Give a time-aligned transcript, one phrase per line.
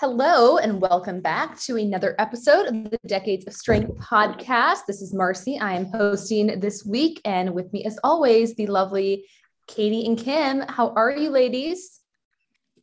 [0.00, 4.86] Hello, and welcome back to another episode of the Decades of Strength podcast.
[4.88, 5.56] This is Marcy.
[5.56, 9.24] I am hosting this week, and with me, as always, the lovely
[9.68, 10.62] Katie and Kim.
[10.62, 12.00] How are you, ladies?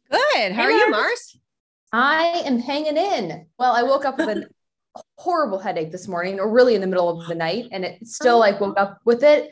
[0.09, 0.53] Good.
[0.53, 1.37] How hey, are you, Mars?
[1.91, 3.45] I am hanging in.
[3.59, 4.47] Well, I woke up with a
[5.17, 8.39] horrible headache this morning, or really in the middle of the night, and it still
[8.39, 9.51] like woke up with it.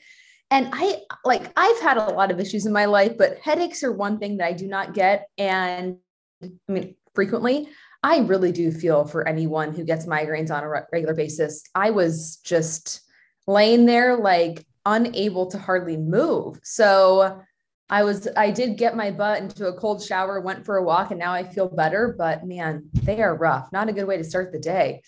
[0.50, 3.92] And I like I've had a lot of issues in my life, but headaches are
[3.92, 5.28] one thing that I do not get.
[5.38, 5.98] And
[6.42, 7.68] I mean, frequently.
[8.02, 11.64] I really do feel for anyone who gets migraines on a re- regular basis.
[11.76, 13.02] I was just
[13.46, 16.62] laying there like unable to hardly move.
[16.64, 17.42] So
[17.90, 21.12] I was, I did get my butt into a cold shower, went for a walk,
[21.12, 22.16] and now I feel better.
[22.18, 23.70] But man, they are rough.
[23.74, 25.02] Not a good way to start the day.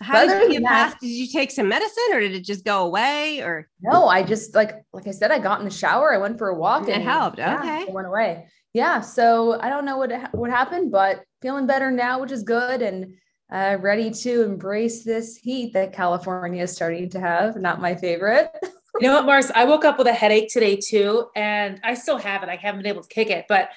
[0.00, 3.40] How did you that, Did you take some medicine or did it just go away?
[3.40, 6.38] Or no, I just like like I said, I got in the shower, I went
[6.38, 7.36] for a walk, and it helped.
[7.36, 8.46] Yeah, okay, it went away
[8.78, 12.80] yeah, so I don't know what what happened, but feeling better now, which is good,
[12.80, 13.12] and
[13.52, 17.56] uh, ready to embrace this heat that California is starting to have.
[17.56, 18.50] Not my favorite.
[19.00, 19.50] you know what, Mars?
[19.52, 22.48] I woke up with a headache today too, and I still have it.
[22.48, 23.70] I haven't been able to kick it, but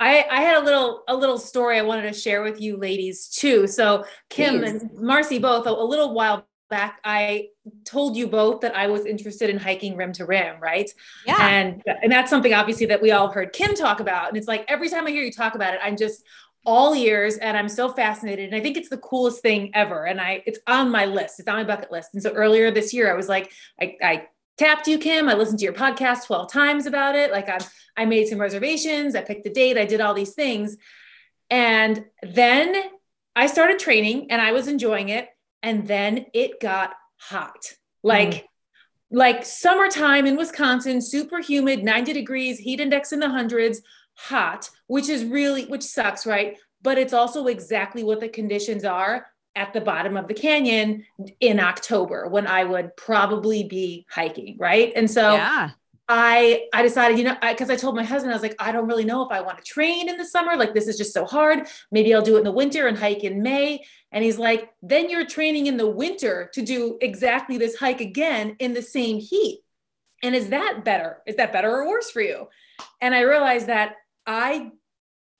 [0.00, 3.28] I, I had a little a little story I wanted to share with you ladies
[3.28, 3.68] too.
[3.68, 4.82] So Kim Please.
[4.82, 7.50] and Marcy both a, a little while back, I
[7.84, 10.90] told you both that I was interested in hiking rim to rim, right?
[11.26, 11.46] Yeah.
[11.46, 14.28] And and that's something obviously that we all heard Kim talk about.
[14.28, 16.24] And it's like every time I hear you talk about it, I'm just
[16.64, 18.46] all ears and I'm so fascinated.
[18.46, 20.06] And I think it's the coolest thing ever.
[20.06, 21.38] And I it's on my list.
[21.38, 22.10] It's on my bucket list.
[22.14, 25.28] And so earlier this year, I was like, I, I tapped you, Kim.
[25.28, 27.30] I listened to your podcast 12 times about it.
[27.30, 27.58] Like I
[27.96, 30.78] I made some reservations, I picked the date, I did all these things.
[31.50, 32.74] And then
[33.36, 35.28] I started training and I was enjoying it
[35.62, 38.44] and then it got hot like mm.
[39.10, 43.80] like summertime in wisconsin super humid 90 degrees heat index in the hundreds
[44.14, 49.26] hot which is really which sucks right but it's also exactly what the conditions are
[49.54, 51.04] at the bottom of the canyon
[51.40, 55.70] in october when i would probably be hiking right and so yeah.
[56.08, 58.72] I I decided, you know, because I, I, told my husband, I was like, I
[58.72, 60.56] don't really know if I want to train in the summer.
[60.56, 61.66] Like, this is just so hard.
[61.90, 63.84] Maybe I'll do it in the winter and hike in May.
[64.10, 68.56] And he's like, then you're training in the winter to do exactly this hike again
[68.58, 69.60] in the same heat.
[70.22, 71.18] And is that better?
[71.26, 72.48] Is that better or worse for you?
[73.00, 73.96] And I realized that
[74.26, 74.70] I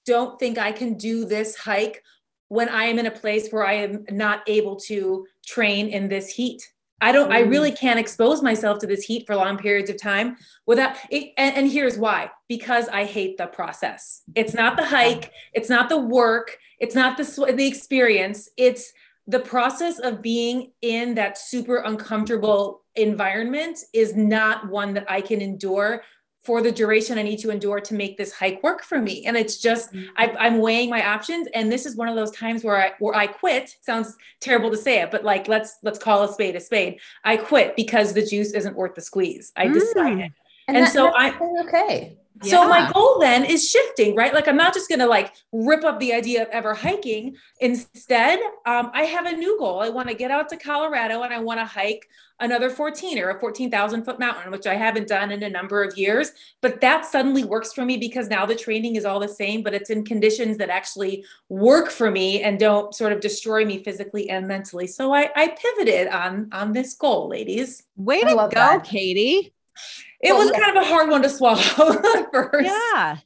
[0.06, 2.02] don't think I can do this hike
[2.48, 6.28] when I am in a place where I am not able to train in this
[6.28, 6.71] heat.
[7.02, 10.36] I don't, I really can't expose myself to this heat for long periods of time
[10.66, 11.32] without it.
[11.36, 12.30] And, and here's why.
[12.48, 14.22] Because I hate the process.
[14.36, 18.92] It's not the hike, it's not the work, it's not the, the experience, it's
[19.26, 25.40] the process of being in that super uncomfortable environment is not one that I can
[25.40, 26.02] endure
[26.42, 29.24] for the duration I need to endure to make this hike work for me.
[29.26, 30.10] And it's just mm-hmm.
[30.16, 33.14] I, am weighing my options, and this is one of those times where I where
[33.14, 33.76] I quit.
[33.80, 37.00] Sounds terrible to say it, but like let's let's call a spade a spade.
[37.24, 39.52] I quit because the juice isn't worth the squeeze.
[39.56, 39.74] I mm.
[39.74, 40.32] decided,
[40.68, 42.16] and, and that, so I okay.
[42.42, 44.34] So my goal then is shifting, right?
[44.34, 47.36] Like I'm not just going to like rip up the idea of ever hiking.
[47.60, 49.80] Instead, um, I have a new goal.
[49.80, 52.08] I want to get out to Colorado and I want to hike
[52.40, 55.96] another 14 or a 14,000 foot mountain, which I haven't done in a number of
[55.96, 56.32] years.
[56.60, 59.74] But that suddenly works for me because now the training is all the same, but
[59.74, 64.28] it's in conditions that actually work for me and don't sort of destroy me physically
[64.28, 64.86] and mentally.
[64.86, 67.84] So I, I pivoted on on this goal, ladies.
[67.96, 68.84] Way to go, that.
[68.84, 69.54] Katie.
[70.20, 71.56] It well, was kind of a hard one to swallow
[72.32, 72.66] first.
[72.66, 73.18] Yeah.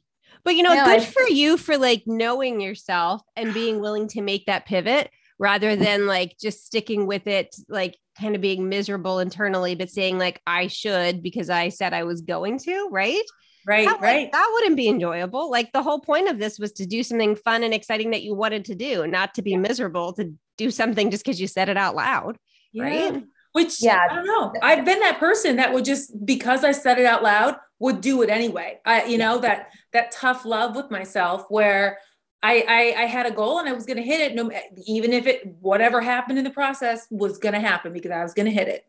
[0.43, 4.21] But you know, good I, for you for like knowing yourself and being willing to
[4.21, 5.09] make that pivot
[5.39, 10.17] rather than like just sticking with it, like kind of being miserable internally, but saying
[10.17, 13.23] like I should because I said I was going to, right?
[13.65, 14.21] Right, that, right.
[14.23, 15.51] Like, that wouldn't be enjoyable.
[15.51, 18.33] Like the whole point of this was to do something fun and exciting that you
[18.33, 19.57] wanted to do, not to be yeah.
[19.57, 22.37] miserable to do something just because you said it out loud.
[22.71, 22.83] Yeah.
[22.83, 23.23] Right.
[23.57, 24.53] Which yeah, I don't know.
[24.61, 28.21] I've been that person that would just because I said it out loud would do
[28.21, 28.77] it anyway.
[28.85, 31.97] I, you know, that that tough love with myself where
[32.43, 34.35] I, I, I had a goal and I was going to hit it.
[34.35, 34.51] No,
[34.85, 38.35] even if it whatever happened in the process was going to happen because I was
[38.35, 38.85] going to hit it.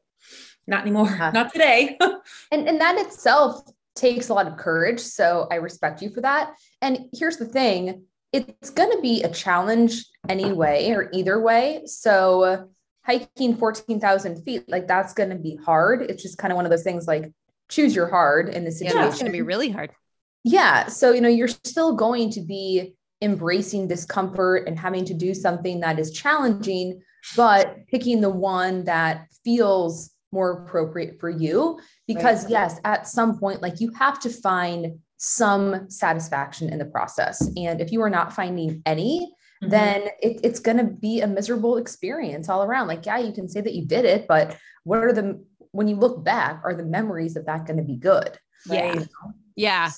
[0.66, 1.16] Not anymore.
[1.32, 1.96] Not today.
[2.52, 3.62] and and that itself
[3.96, 5.00] takes a lot of courage.
[5.00, 6.52] So I respect you for that.
[6.82, 8.02] And here's the thing:
[8.34, 11.84] it's going to be a challenge anyway, or either way.
[11.86, 12.68] So
[13.04, 16.02] hiking 14,000 feet, like that's going to be hard.
[16.02, 17.32] It's just kind of one of those things like
[17.68, 18.98] choose your hard in the situation.
[18.98, 19.90] Yeah, it's going to be really hard.
[20.44, 20.86] Yeah.
[20.86, 25.80] So, you know, you're still going to be embracing discomfort and having to do something
[25.80, 27.00] that is challenging,
[27.36, 31.80] but picking the one that feels more appropriate for you.
[32.06, 32.52] Because, right.
[32.52, 37.40] yes, at some point, like you have to find some satisfaction in the process.
[37.56, 39.32] And if you are not finding any,
[39.62, 39.70] mm-hmm.
[39.70, 42.88] then it, it's going to be a miserable experience all around.
[42.88, 45.96] Like, yeah, you can say that you did it, but what are the, when you
[45.96, 48.38] look back, are the memories of that going to be good?
[48.68, 48.94] Right?
[48.94, 49.04] Yeah.
[49.58, 49.90] Yeah.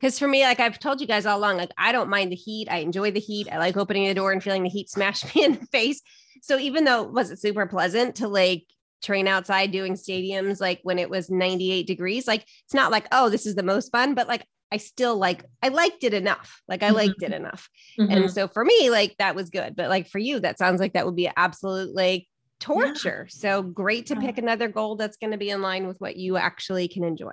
[0.00, 2.36] Because for me, like I've told you guys all along, like I don't mind the
[2.36, 2.68] heat.
[2.70, 3.48] I enjoy the heat.
[3.50, 6.00] I like opening the door and feeling the heat smash me in the face.
[6.40, 8.64] So even though it wasn't super pleasant to like
[9.02, 13.28] train outside doing stadiums, like when it was 98 degrees, like it's not like, oh,
[13.28, 16.62] this is the most fun, but like I still like, I liked it enough.
[16.66, 16.96] Like I mm-hmm.
[16.96, 17.68] liked it enough.
[18.00, 18.10] Mm-hmm.
[18.10, 19.76] And so for me, like that was good.
[19.76, 22.26] But like for you, that sounds like that would be absolute like
[22.58, 23.28] torture.
[23.28, 23.38] Yeah.
[23.38, 26.38] So great to pick another goal that's going to be in line with what you
[26.38, 27.32] actually can enjoy.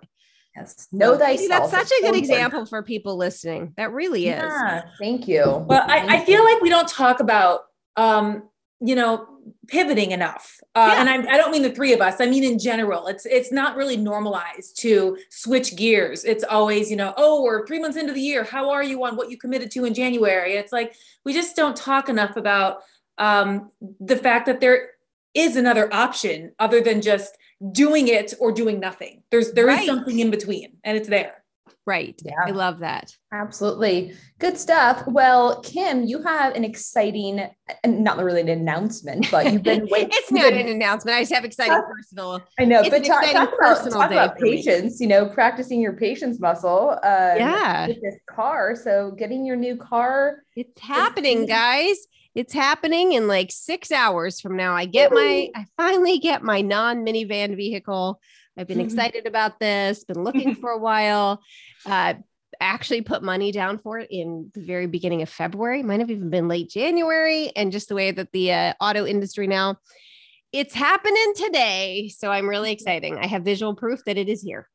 [0.55, 0.87] Yes.
[0.91, 1.71] Know thyself.
[1.71, 3.73] That's such a good example for people listening.
[3.77, 4.41] That really is.
[4.43, 5.43] Yeah, thank you.
[5.45, 7.61] Well, I, I feel like we don't talk about
[7.95, 8.49] um,
[8.81, 9.27] you know,
[9.67, 10.59] pivoting enough.
[10.73, 10.99] Uh, yeah.
[11.01, 12.21] And I, I don't mean the three of us.
[12.21, 13.07] I mean in general.
[13.07, 16.23] It's it's not really normalized to switch gears.
[16.23, 18.43] It's always, you know, oh, we're three months into the year.
[18.43, 20.53] How are you on what you committed to in January?
[20.53, 20.95] It's like
[21.25, 22.79] we just don't talk enough about
[23.17, 24.91] um, the fact that there
[25.33, 27.37] is another option other than just
[27.71, 29.23] doing it or doing nothing.
[29.29, 29.81] There's there right.
[29.81, 31.38] is something in between, and it's there.
[31.89, 32.21] Right.
[32.23, 32.33] Yeah.
[32.45, 33.15] I love that.
[33.33, 34.13] Absolutely.
[34.37, 35.01] Good stuff.
[35.07, 37.49] Well, Kim, you have an exciting,
[37.83, 40.11] not really an announcement, but you've been waiting.
[40.11, 41.17] it's not an announcement.
[41.17, 42.43] I just have exciting talk, personal.
[42.59, 46.91] I know, but talk, talk about, talk about patience, you know, practicing your patience muscle.
[47.01, 47.87] Uh, yeah.
[47.87, 48.75] With this car.
[48.75, 50.43] So getting your new car.
[50.55, 51.97] It's happening, guys
[52.35, 54.75] it's happening in like six hours from now.
[54.75, 58.21] I get my, I finally get my non minivan vehicle.
[58.59, 61.41] I've been excited about this, been looking for a while.
[61.85, 62.15] Uh,
[62.59, 66.29] actually put money down for it in the very beginning of February, might have even
[66.29, 67.51] been late January.
[67.55, 69.77] And just the way that the uh, auto industry now,
[70.51, 72.11] it's happening today.
[72.13, 73.17] So I'm really exciting.
[73.17, 74.67] I have visual proof that it is here.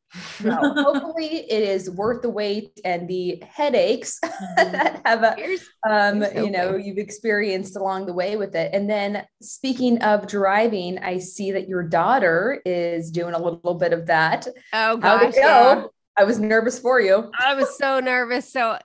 [0.43, 4.73] Well, hopefully it is worth the wait and the headaches mm-hmm.
[4.73, 5.59] that have a,
[5.89, 8.71] um, you know, you've experienced along the way with it.
[8.73, 13.93] And then speaking of driving, I see that your daughter is doing a little bit
[13.93, 14.47] of that.
[14.73, 15.35] Oh gosh.
[15.37, 15.85] Yeah.
[16.17, 17.31] I was nervous for you.
[17.39, 18.53] I was so nervous.
[18.53, 18.79] So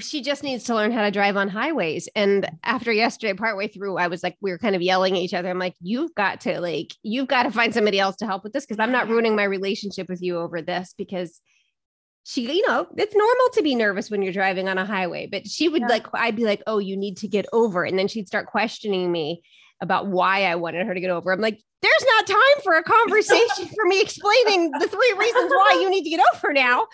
[0.00, 2.08] she just needs to learn how to drive on highways.
[2.14, 5.34] And after yesterday, partway through, I was like, we were kind of yelling at each
[5.34, 5.48] other.
[5.48, 8.52] I'm like, you've got to like, you've got to find somebody else to help with
[8.52, 11.40] this because I'm not ruining my relationship with you over this because
[12.24, 15.46] she, you know, it's normal to be nervous when you're driving on a highway, but
[15.46, 15.88] she would yeah.
[15.88, 17.84] like, I'd be like, oh, you need to get over.
[17.84, 19.42] And then she'd start questioning me
[19.80, 21.32] about why I wanted her to get over.
[21.32, 25.78] I'm like, there's not time for a conversation for me explaining the three reasons why
[25.80, 26.86] you need to get over now.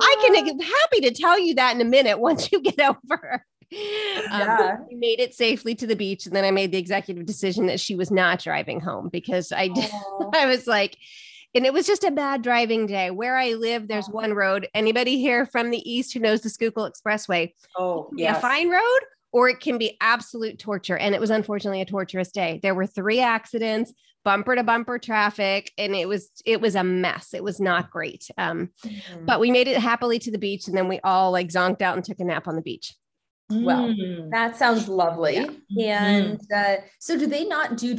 [0.00, 3.44] I can be happy to tell you that in a minute once you get over.
[3.70, 4.76] Yeah.
[4.78, 7.66] Um, we made it safely to the beach, and then I made the executive decision
[7.66, 9.88] that she was not driving home because I did,
[10.34, 10.96] I was like,
[11.54, 13.12] and it was just a bad driving day.
[13.12, 14.68] Where I live, there's one road.
[14.74, 17.52] Anybody here from the east who knows the Schuylkill Expressway?
[17.76, 19.00] Oh, yeah, a fine road
[19.32, 20.96] or it can be absolute torture.
[20.96, 22.60] And it was unfortunately a torturous day.
[22.62, 23.92] There were three accidents,
[24.24, 27.34] bumper to bumper traffic, and it was it was a mess.
[27.34, 28.28] It was not great.
[28.36, 29.24] Um, mm-hmm.
[29.24, 31.96] But we made it happily to the beach, and then we all like zonked out
[31.96, 32.94] and took a nap on the beach.
[33.50, 34.30] Well, mm.
[34.30, 35.46] that sounds lovely.
[35.68, 36.20] Yeah.
[36.20, 36.30] Mm-hmm.
[36.30, 37.98] And uh, so, do they not do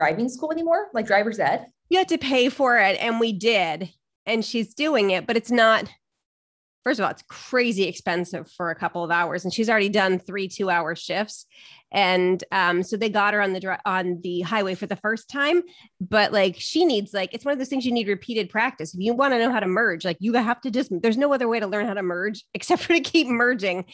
[0.00, 1.66] driving school anymore, like driver's ed?
[1.88, 3.90] You had to pay for it, and we did.
[4.24, 5.88] And she's doing it, but it's not
[6.84, 10.18] first of all, it's crazy expensive for a couple of hours, and she's already done
[10.18, 11.46] three two-hour shifts,
[11.92, 15.62] and um, so they got her on the on the highway for the first time.
[16.00, 18.94] But like, she needs like it's one of those things you need repeated practice.
[18.94, 21.32] If you want to know how to merge, like you have to just there's no
[21.32, 23.84] other way to learn how to merge except for to keep merging.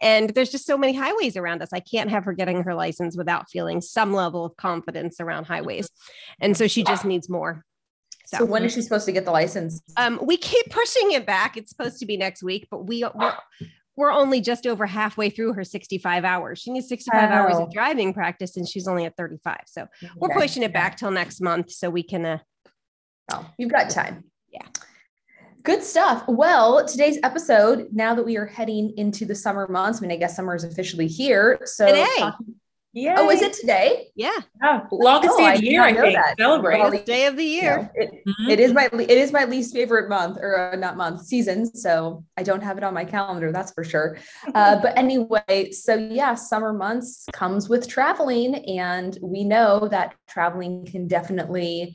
[0.00, 1.72] And there's just so many highways around us.
[1.72, 5.90] I can't have her getting her license without feeling some level of confidence around highways,
[6.40, 7.64] and so she just needs more.
[8.28, 9.80] So, so, when is she supposed to get the license?
[9.96, 11.56] Um, we keep pushing it back.
[11.56, 13.34] It's supposed to be next week, but we we're,
[13.96, 16.58] we're only just over halfway through her 65 hours.
[16.58, 17.32] She needs 65 oh.
[17.32, 19.60] hours of driving practice, and she's only at 35.
[19.64, 20.12] So okay.
[20.16, 22.26] we're pushing it back till next month so we can.
[22.26, 22.38] Uh,
[23.32, 24.24] oh, you've got time.
[24.52, 24.66] Yeah.
[25.62, 26.24] Good stuff.
[26.28, 30.16] Well, today's episode, now that we are heading into the summer months, I mean, I
[30.16, 31.60] guess summer is officially here.
[31.64, 31.86] So.
[32.18, 32.56] Talking,
[32.92, 33.16] yeah.
[33.18, 34.06] Oh, is it today?
[34.14, 34.36] Yeah.
[34.62, 34.86] yeah.
[34.90, 36.18] Longest oh, day of the year, I think.
[36.38, 36.78] Celebrate.
[36.78, 37.90] Well, day of the year.
[37.94, 38.50] it, mm-hmm.
[38.50, 41.66] it is my it is my least favorite month, or uh, not month, season.
[41.66, 44.16] So I don't have it on my calendar, that's for sure.
[44.54, 50.86] Uh, but anyway, so yeah, summer months comes with traveling, and we know that traveling
[50.86, 51.94] can definitely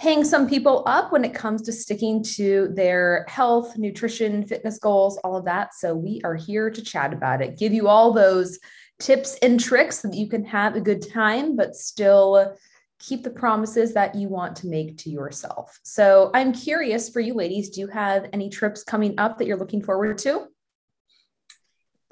[0.00, 5.18] hang some people up when it comes to sticking to their health, nutrition, fitness goals,
[5.18, 5.74] all of that.
[5.74, 8.58] So we are here to chat about it, give you all those
[9.00, 12.56] tips and tricks so that you can have a good time, but still
[13.00, 15.80] keep the promises that you want to make to yourself.
[15.82, 19.56] So I'm curious for you ladies, do you have any trips coming up that you're
[19.56, 20.46] looking forward to?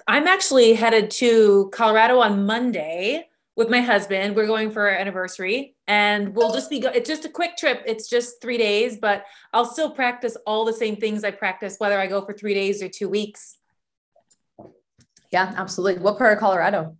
[0.06, 4.34] I'm actually headed to Colorado on Monday with my husband.
[4.34, 7.82] We're going for our anniversary and we'll just be, go- it's just a quick trip.
[7.86, 11.98] It's just three days, but I'll still practice all the same things I practice, whether
[11.98, 13.58] I go for three days or two weeks.
[15.30, 16.02] Yeah, absolutely.
[16.02, 16.96] What part of Colorado?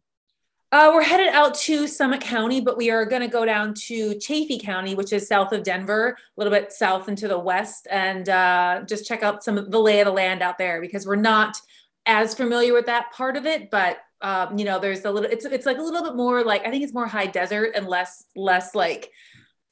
[0.71, 4.19] Uh, we're headed out to Summit County, but we are going to go down to
[4.19, 8.29] Chaffee County, which is south of Denver, a little bit south into the west, and
[8.29, 11.17] uh, just check out some of the lay of the land out there because we're
[11.17, 11.57] not
[12.05, 13.71] as familiar with that part of it.
[13.71, 15.31] But um, you know, there's a little.
[15.31, 17.87] It's it's like a little bit more like I think it's more high desert and
[17.87, 19.11] less less like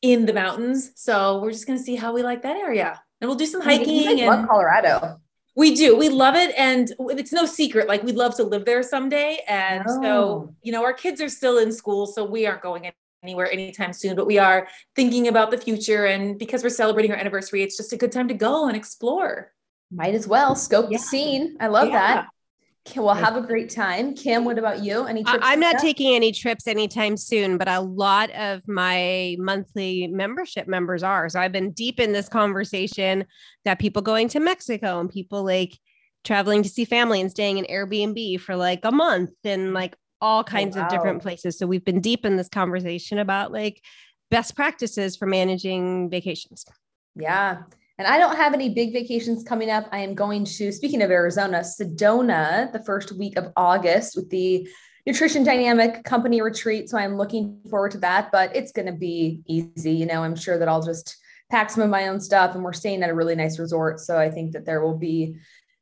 [0.00, 0.92] in the mountains.
[0.94, 3.60] So we're just going to see how we like that area, and we'll do some
[3.60, 4.08] hiking.
[4.08, 5.20] I love Colorado.
[5.56, 5.96] We do.
[5.96, 6.54] We love it.
[6.56, 7.88] And it's no secret.
[7.88, 9.38] Like we'd love to live there someday.
[9.48, 10.02] And oh.
[10.02, 12.90] so, you know, our kids are still in school, so we aren't going
[13.22, 16.04] anywhere anytime soon, but we are thinking about the future.
[16.06, 19.52] And because we're celebrating our anniversary, it's just a good time to go and explore.
[19.90, 20.98] Might as well scope yeah.
[20.98, 21.56] the scene.
[21.58, 22.14] I love yeah.
[22.14, 22.28] that.
[22.95, 24.14] We'll have a great time.
[24.14, 25.07] Kim, what about you?
[25.07, 25.38] Any trips?
[25.43, 31.02] I'm not taking any trips anytime soon, but a lot of my monthly membership members
[31.02, 31.28] are.
[31.28, 33.25] So I've been deep in this conversation
[33.64, 35.78] that people going to Mexico and people like
[36.25, 40.40] traveling to see family and staying in Airbnb for like a month and like all
[40.40, 40.87] oh, kinds oh, wow.
[40.87, 41.59] of different places.
[41.59, 43.83] So we've been deep in this conversation about like
[44.31, 46.64] best practices for managing vacations.
[47.14, 47.62] Yeah.
[47.98, 49.88] And I don't have any big vacations coming up.
[49.90, 54.68] I am going to, speaking of Arizona, Sedona the first week of August with the
[55.06, 56.90] Nutrition Dynamic Company retreat.
[56.90, 59.92] So I'm looking forward to that, but it's going to be easy.
[59.92, 61.16] You know, I'm sure that I'll just
[61.50, 64.00] pack some of my own stuff and we're staying at a really nice resort.
[64.00, 65.36] So I think that there will be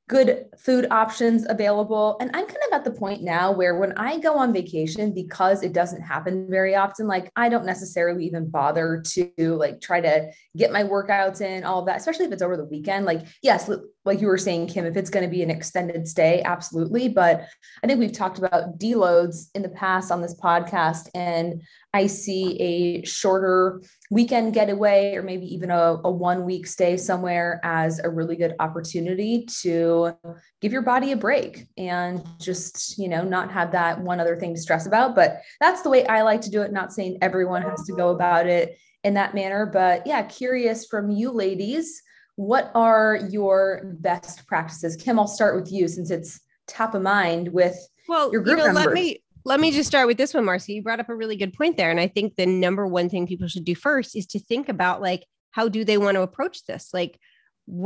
[0.09, 2.19] good food options available.
[2.21, 5.63] And I'm kind of at the point now where when I go on vacation, because
[5.63, 10.31] it doesn't happen very often, like I don't necessarily even bother to like try to
[10.57, 13.07] get my workouts in, all that, especially if it's over the weekend.
[13.07, 13.71] Like, yes,
[14.05, 17.09] like you were saying, Kim, if it's going to be an extended stay, absolutely.
[17.09, 17.47] But
[17.83, 21.63] I think we've talked about deloads in the past on this podcast, and
[21.95, 23.81] I see a shorter
[24.14, 28.54] weekend getaway or maybe even a, a one week stay somewhere as a really good
[28.61, 30.16] opportunity to
[30.61, 34.54] give your body a break and just, you know, not have that one other thing
[34.54, 35.16] to stress about.
[35.16, 36.73] But that's the way I like to do it.
[36.73, 39.66] Not saying everyone has to go about it in that manner.
[39.66, 42.00] But yeah, curious from you ladies
[42.37, 44.97] what are your best practices?
[44.97, 47.76] Kim, I'll start with you since it's top of mind with
[48.09, 48.87] well, your group you know, members.
[48.87, 50.75] Let me let me just start with this one, Marcy.
[50.75, 51.91] You brought up a really good point there.
[51.91, 55.03] And I think the number one thing people should do first is to think about
[55.03, 56.91] like, how do they want to approach this?
[56.95, 57.19] Like,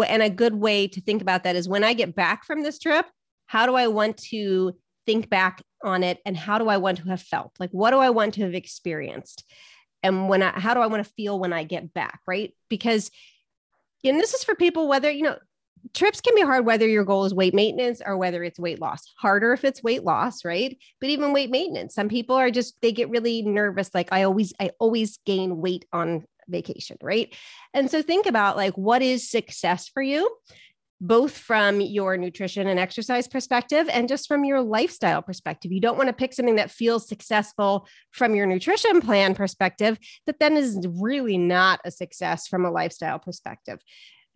[0.07, 2.79] and a good way to think about that is when I get back from this
[2.79, 3.07] trip,
[3.47, 4.73] how do I want to
[5.07, 6.19] think back on it?
[6.25, 7.53] And how do I want to have felt?
[7.59, 9.45] Like, what do I want to have experienced?
[10.03, 12.21] And when I, how do I want to feel when I get back?
[12.27, 12.55] Right.
[12.69, 13.11] Because
[14.05, 15.37] and this is for people whether you know
[15.95, 19.13] trips can be hard whether your goal is weight maintenance or whether it's weight loss
[19.17, 22.93] harder if it's weight loss right but even weight maintenance some people are just they
[22.93, 27.35] get really nervous like i always i always gain weight on vacation right
[27.75, 30.29] and so think about like what is success for you
[31.01, 35.71] both from your nutrition and exercise perspective and just from your lifestyle perspective.
[35.71, 40.41] You don't want to pick something that feels successful from your nutrition plan perspective, that
[40.41, 43.79] then is really not a success from a lifestyle perspective.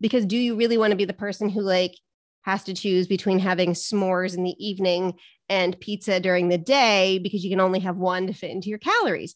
[0.03, 1.95] Because do you really want to be the person who like
[2.43, 5.15] has to choose between having s'mores in the evening
[5.49, 8.79] and pizza during the day because you can only have one to fit into your
[8.79, 9.35] calories.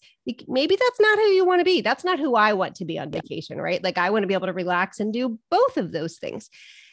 [0.48, 1.80] Maybe that's not who you want to be.
[1.82, 3.82] That's not who I want to be on vacation, right?
[3.82, 6.48] Like I want to be able to relax and do both of those things.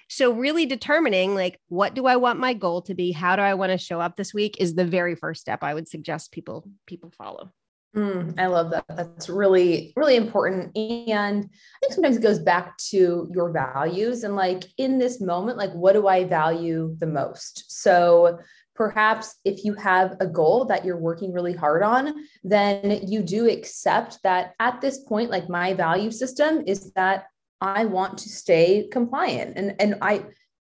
[0.09, 3.11] So really determining like what do I want my goal to be?
[3.11, 5.73] How do I want to show up this week is the very first step I
[5.73, 7.51] would suggest people people follow.
[7.95, 8.85] Mm, I love that.
[8.89, 10.75] That's really, really important.
[10.75, 15.59] And I think sometimes it goes back to your values and like in this moment,
[15.59, 17.65] like what do I value the most?
[17.67, 18.39] So
[18.75, 23.47] perhaps if you have a goal that you're working really hard on, then you do
[23.47, 27.25] accept that at this point, like my value system is that
[27.61, 29.55] I want to stay compliant.
[29.55, 30.25] And, and I,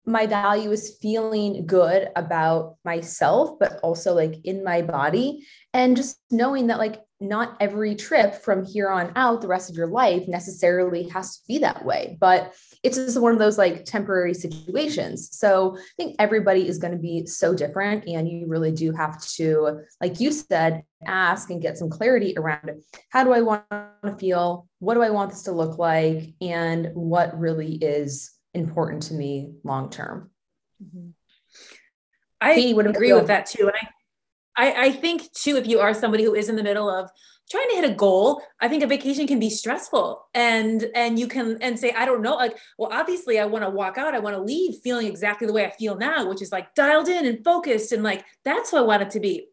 [0.06, 5.48] my value is feeling good about myself, but also like in my body.
[5.74, 9.78] And just knowing that like not every trip from here on out, the rest of
[9.78, 12.18] your life necessarily has to be that way.
[12.20, 12.54] But
[12.84, 15.30] it's just one of those like temporary situations.
[15.38, 18.08] So I think everybody is going to be so different.
[18.08, 22.72] And you really do have to, like you said, ask and get some clarity around
[23.10, 24.68] how do I want to feel?
[24.80, 26.34] What do I want this to look like?
[26.42, 30.32] And what really is important to me long term.
[30.84, 31.10] Mm-hmm.
[32.42, 33.68] I Katie, agree with that too.
[33.68, 33.88] And I
[34.58, 37.10] I, I think too, if you are somebody who is in the middle of
[37.50, 40.26] trying to hit a goal i think a vacation can be stressful.
[40.34, 43.70] And and you can and say i don't know like well obviously i want to
[43.70, 46.52] walk out i want to leave feeling exactly the way i feel now which is
[46.52, 49.48] like dialed in and focused and like that's who i want it to be.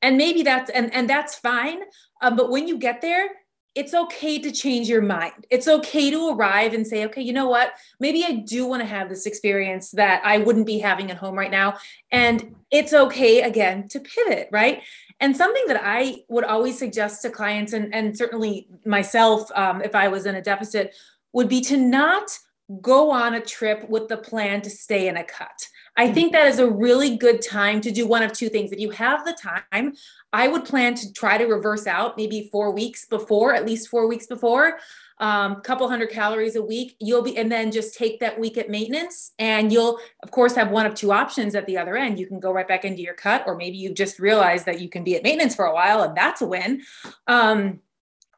[0.00, 1.80] And maybe that's and and that's fine
[2.22, 3.28] um, but when you get there
[3.74, 5.46] it's okay to change your mind.
[5.48, 7.72] It's okay to arrive and say, okay, you know what?
[7.98, 11.38] Maybe I do want to have this experience that I wouldn't be having at home
[11.38, 11.78] right now.
[12.10, 14.82] And it's okay, again, to pivot, right?
[15.20, 19.94] And something that I would always suggest to clients, and, and certainly myself, um, if
[19.94, 20.94] I was in a deficit,
[21.32, 22.38] would be to not
[22.80, 25.68] go on a trip with the plan to stay in a cut.
[25.96, 28.72] I think that is a really good time to do one of two things.
[28.72, 29.92] If you have the time,
[30.32, 34.08] I would plan to try to reverse out maybe four weeks before, at least four
[34.08, 34.78] weeks before,
[35.18, 36.96] um, couple hundred calories a week.
[36.98, 39.32] You'll be, and then just take that week at maintenance.
[39.38, 42.18] And you'll, of course, have one of two options at the other end.
[42.18, 44.88] You can go right back into your cut, or maybe you've just realized that you
[44.88, 46.82] can be at maintenance for a while, and that's a win.
[47.26, 47.80] Um,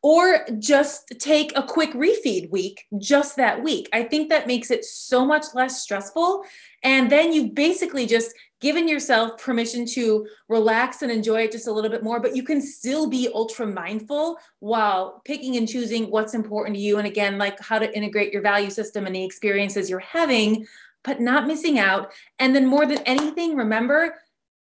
[0.04, 3.88] or just take a quick refeed week just that week.
[3.90, 6.44] I think that makes it so much less stressful.
[6.82, 11.72] And then you basically just given yourself permission to relax and enjoy it just a
[11.72, 16.34] little bit more, but you can still be ultra mindful while picking and choosing what's
[16.34, 16.98] important to you.
[16.98, 20.66] And again, like how to integrate your value system and the experiences you're having,
[21.02, 22.12] but not missing out.
[22.38, 24.16] And then more than anything, remember,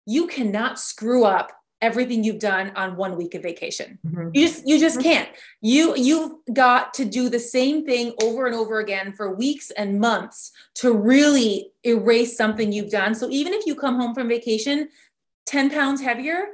[0.06, 1.52] you cannot screw up
[1.84, 3.98] everything you've done on one week of vacation.
[4.06, 4.30] Mm-hmm.
[4.32, 5.08] You just you just mm-hmm.
[5.08, 5.28] can't.
[5.60, 10.00] You you've got to do the same thing over and over again for weeks and
[10.00, 13.14] months to really erase something you've done.
[13.14, 14.88] So even if you come home from vacation
[15.46, 16.46] 10 pounds heavier,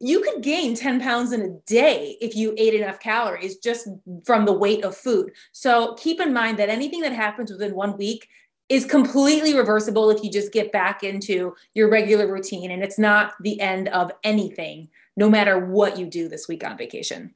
[0.00, 3.88] you could gain 10 pounds in a day if you ate enough calories just
[4.24, 5.30] from the weight of food.
[5.52, 8.28] So keep in mind that anything that happens within one week
[8.68, 13.34] is completely reversible if you just get back into your regular routine and it's not
[13.40, 17.34] the end of anything no matter what you do this week on vacation.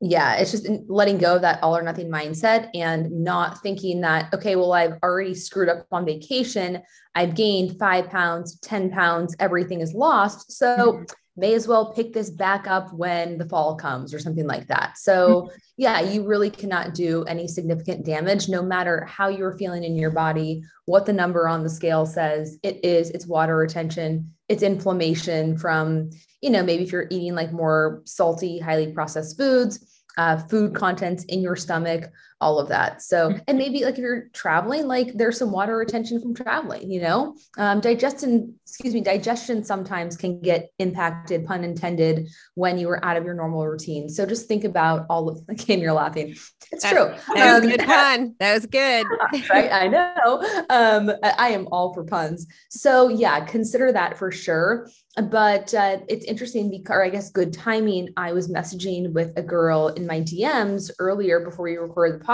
[0.00, 4.34] Yeah it's just letting go of that all or nothing mindset and not thinking that
[4.34, 6.82] okay well i've already screwed up on vacation.
[7.14, 10.52] I've gained five pounds ten pounds everything is lost.
[10.52, 11.04] So mm-hmm
[11.36, 14.96] may as well pick this back up when the fall comes or something like that.
[14.96, 15.56] So, mm-hmm.
[15.76, 20.10] yeah, you really cannot do any significant damage no matter how you're feeling in your
[20.12, 22.58] body, what the number on the scale says.
[22.62, 27.52] It is, it's water retention, it's inflammation from, you know, maybe if you're eating like
[27.52, 32.10] more salty, highly processed foods, uh, food contents in your stomach,
[32.44, 33.00] all of that.
[33.00, 33.38] So, mm-hmm.
[33.48, 37.36] and maybe like if you're traveling, like there's some water retention from traveling, you know,
[37.56, 43.16] um, digestion, excuse me, digestion sometimes can get impacted, pun intended, when you are out
[43.16, 44.10] of your normal routine.
[44.10, 46.36] So just think about all of, again, you're laughing.
[46.70, 47.34] It's that, true.
[47.34, 48.34] That was um, good pun.
[48.40, 49.06] That was good.
[49.50, 49.72] right.
[49.72, 50.64] I know.
[50.68, 52.46] Um, I am all for puns.
[52.68, 54.86] So yeah, consider that for sure
[55.22, 58.08] but uh, it's interesting because, or I guess, good timing.
[58.16, 62.33] I was messaging with a girl in my DMs earlier before we recorded the podcast,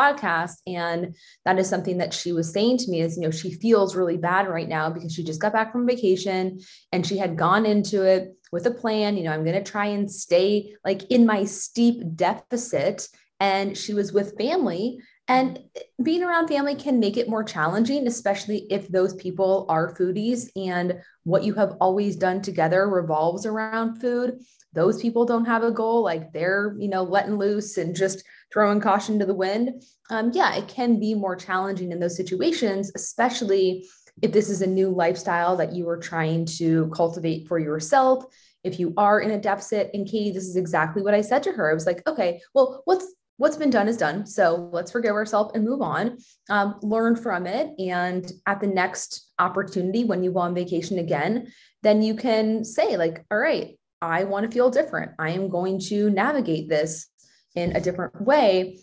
[0.66, 3.96] and that is something that she was saying to me is, you know, she feels
[3.96, 6.60] really bad right now because she just got back from vacation
[6.92, 9.16] and she had gone into it with a plan.
[9.16, 13.08] You know, I'm going to try and stay like in my steep deficit,
[13.38, 14.98] and she was with family
[15.30, 15.60] and
[16.02, 21.00] being around family can make it more challenging, especially if those people are foodies and
[21.22, 24.40] what you have always done together revolves around food.
[24.72, 28.80] Those people don't have a goal, like they're, you know, letting loose and just throwing
[28.80, 29.82] caution to the wind.
[30.10, 33.86] Um, yeah, it can be more challenging in those situations, especially
[34.22, 38.24] if this is a new lifestyle that you are trying to cultivate for yourself
[38.62, 41.52] if you are in a deficit and katie this is exactly what i said to
[41.52, 43.06] her i was like okay well what's
[43.40, 44.26] what's been done is done.
[44.26, 46.18] So let's forgive ourselves and move on,
[46.50, 47.70] um, learn from it.
[47.78, 51.50] And at the next opportunity, when you go on vacation again,
[51.82, 55.12] then you can say, like, all right, I want to feel different.
[55.18, 57.06] I am going to navigate this
[57.54, 58.78] in a different way.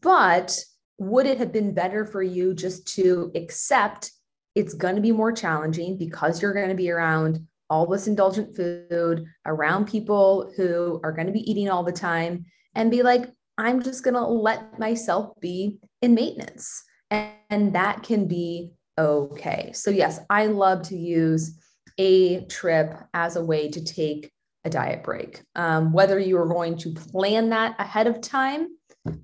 [0.00, 0.58] But
[0.98, 4.12] would it have been better for you just to accept
[4.54, 8.54] it's going to be more challenging because you're going to be around all this indulgent
[8.56, 13.30] food, around people who are going to be eating all the time, and be like,
[13.56, 16.82] I'm just going to let myself be in maintenance.
[17.10, 19.70] And, and that can be okay.
[19.72, 21.58] So, yes, I love to use
[21.98, 24.32] a trip as a way to take
[24.64, 25.42] a diet break.
[25.54, 28.68] Um, whether you are going to plan that ahead of time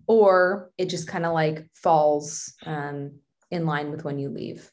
[0.07, 3.13] or it just kind of like falls um,
[3.51, 4.71] in line with when you leave.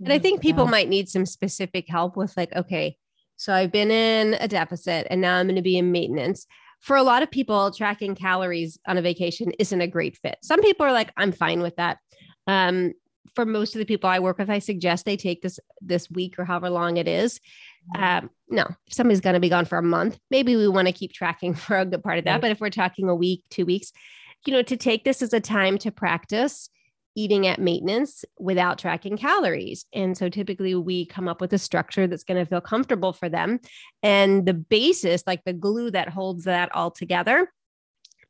[0.00, 2.98] And I think people might need some specific help with, like, okay,
[3.36, 6.46] so I've been in a deficit and now I'm going to be in maintenance
[6.80, 10.38] for a lot of people, tracking calories on a vacation isn't a great fit.
[10.42, 11.98] Some people are like, I'm fine with that.
[12.46, 12.92] Um,
[13.34, 16.38] for most of the people I work with, I suggest they take this this week
[16.38, 17.40] or however long it is
[17.94, 20.92] Um, no, if somebody's going to be gone for a month, maybe we want to
[20.92, 22.32] keep tracking for a good part of that.
[22.32, 22.42] Right.
[22.42, 23.92] But if we're talking a week, two weeks,
[24.46, 26.68] you know, to take this as a time to practice
[27.16, 29.86] eating at maintenance without tracking calories.
[29.94, 33.30] And so typically we come up with a structure that's going to feel comfortable for
[33.30, 33.58] them.
[34.02, 37.50] And the basis, like the glue that holds that all together,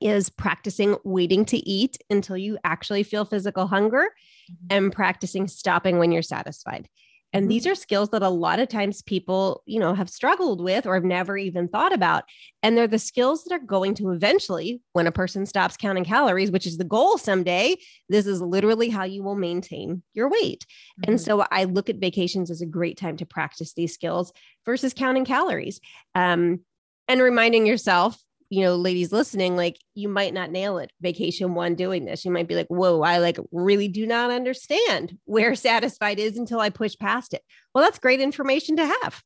[0.00, 4.04] is practicing waiting to eat until you actually feel physical hunger
[4.50, 4.66] mm-hmm.
[4.70, 6.88] and practicing stopping when you're satisfied.
[7.37, 7.51] And mm-hmm.
[7.51, 10.94] these are skills that a lot of times people, you know, have struggled with or
[10.94, 12.25] have never even thought about.
[12.62, 16.51] And they're the skills that are going to eventually, when a person stops counting calories,
[16.51, 17.77] which is the goal someday,
[18.09, 20.64] this is literally how you will maintain your weight.
[21.03, 21.11] Mm-hmm.
[21.11, 24.33] And so I look at vacations as a great time to practice these skills
[24.64, 25.79] versus counting calories.
[26.14, 26.61] Um,
[27.09, 31.74] and reminding yourself you know, ladies listening, like you might not nail it vacation one
[31.74, 32.24] doing this.
[32.24, 36.61] You might be like, whoa, I like really do not understand where satisfied is until
[36.61, 37.42] I push past it.
[37.74, 39.22] Well, that's great information to have.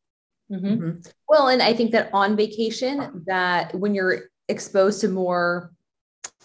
[0.51, 0.67] Mm-hmm.
[0.67, 1.11] mm-hmm.
[1.29, 5.73] Well, and I think that on vacation, that when you're exposed to more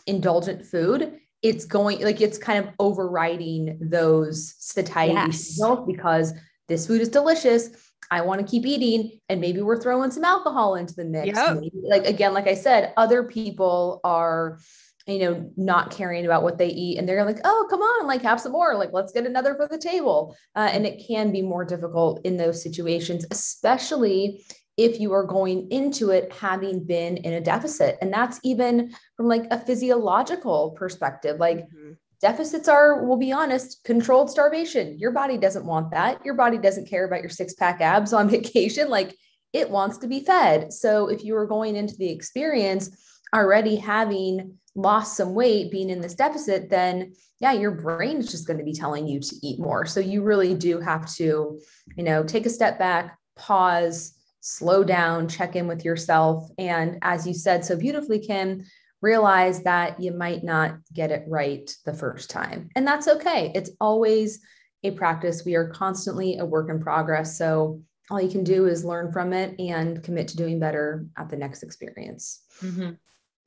[0.05, 5.59] indulgent food, it's going like it's kind of overriding those satiety yes.
[5.85, 6.33] because
[6.67, 7.69] this food is delicious
[8.11, 11.37] I want to keep eating and maybe we're throwing some alcohol into the mix.
[11.37, 11.63] Yep.
[11.83, 14.59] Like again, like I said, other people are,
[15.07, 18.21] you know, not caring about what they eat and they're like, oh, come on, like
[18.21, 20.35] have some more, like let's get another for the table.
[20.55, 24.43] Uh, and it can be more difficult in those situations, especially
[24.77, 27.97] if you are going into it having been in a deficit.
[28.01, 31.39] And that's even from like a physiological perspective.
[31.39, 31.93] Like mm-hmm
[32.25, 34.97] deficits are we'll be honest controlled starvation.
[34.97, 36.25] Your body doesn't want that.
[36.25, 38.89] Your body doesn't care about your six pack abs on vacation.
[38.89, 39.15] Like
[39.53, 40.73] it wants to be fed.
[40.73, 42.89] So if you are going into the experience
[43.31, 48.45] already having lost some weight being in this deficit then yeah your brain is just
[48.45, 49.85] going to be telling you to eat more.
[49.85, 51.59] So you really do have to
[51.95, 56.49] you know take a step back pause slow down check in with yourself.
[56.57, 58.65] And as you said so beautifully kim
[59.05, 62.69] realize that you might not get it right the first time.
[62.75, 63.51] And that's okay.
[63.53, 64.39] It's always
[64.83, 65.45] a practice.
[65.45, 67.37] We are constantly a work in progress.
[67.37, 71.29] So all you can do is learn from it and commit to doing better at
[71.29, 72.41] the next experience.
[72.63, 72.93] Mm-hmm.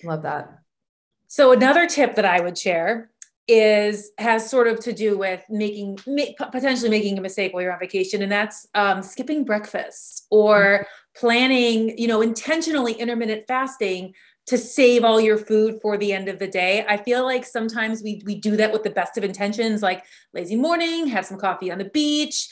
[0.09, 0.61] Love that.
[1.27, 3.11] So another tip that I would share
[3.49, 5.99] is has sort of to do with making
[6.53, 11.21] potentially making a mistake while you're on vacation and that's um, skipping breakfast or mm-hmm.
[11.21, 14.13] planning you know intentionally intermittent fasting
[14.49, 16.85] to save all your food for the end of the day.
[16.89, 20.57] I feel like sometimes we we do that with the best of intentions, like lazy
[20.57, 22.49] morning, have some coffee on the beach,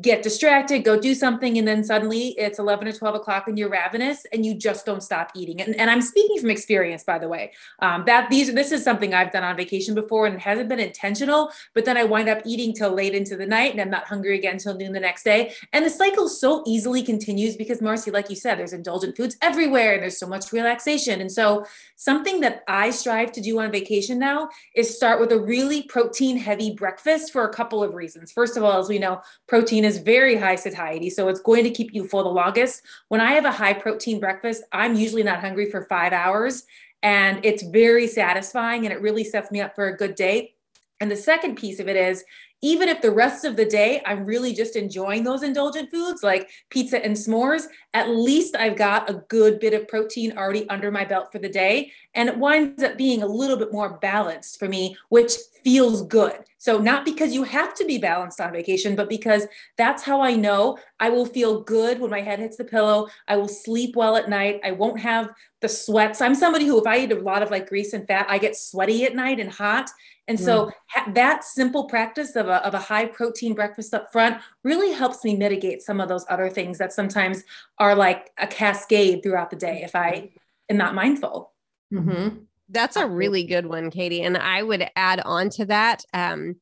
[0.00, 3.68] get distracted, go do something, and then suddenly it's 11 or 12 o'clock and you're
[3.68, 5.60] ravenous and you just don't stop eating.
[5.60, 7.52] And, and I'm speaking from experience, by the way.
[7.78, 10.80] Um, that these this is something I've done on vacation before and it hasn't been
[10.80, 14.06] intentional, but then I wind up eating till late into the night and I'm not
[14.06, 15.54] hungry again until noon the next day.
[15.72, 19.94] And the cycle so easily continues because Marcy, like you said, there's indulgent foods everywhere
[19.94, 21.20] and there's so much relaxation.
[21.20, 21.64] And so
[21.96, 26.36] something that I strive to do on vacation now is start with a really protein
[26.36, 28.32] heavy breakfast for a couple of reasons.
[28.32, 29.20] First of all, as we know,
[29.52, 32.80] protein is very high satiety, so it's going to keep you full the longest.
[33.08, 36.64] When I have a high protein breakfast, I'm usually not hungry for five hours,
[37.02, 40.54] and it's very satisfying and it really sets me up for a good day.
[41.00, 42.24] And the second piece of it is
[42.62, 46.48] even if the rest of the day I'm really just enjoying those indulgent foods like
[46.70, 51.04] pizza and s'mores, at least I've got a good bit of protein already under my
[51.04, 51.92] belt for the day.
[52.14, 56.38] And it winds up being a little bit more balanced for me, which feels good.
[56.62, 60.36] So, not because you have to be balanced on vacation, but because that's how I
[60.36, 63.08] know I will feel good when my head hits the pillow.
[63.26, 64.60] I will sleep well at night.
[64.62, 66.20] I won't have the sweats.
[66.20, 68.54] I'm somebody who, if I eat a lot of like grease and fat, I get
[68.54, 69.90] sweaty at night and hot.
[70.28, 70.72] And so mm.
[70.86, 75.24] ha- that simple practice of a, of a high protein breakfast up front really helps
[75.24, 77.42] me mitigate some of those other things that sometimes
[77.78, 80.30] are like a cascade throughout the day if I
[80.70, 81.52] am not mindful.
[81.92, 82.44] Mm-hmm.
[82.72, 84.22] That's a really good one, Katie.
[84.22, 86.56] And I would add on to that um,